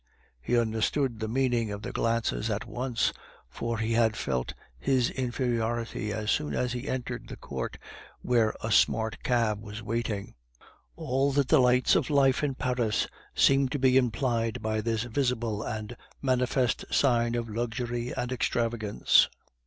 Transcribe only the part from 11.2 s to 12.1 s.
the delights of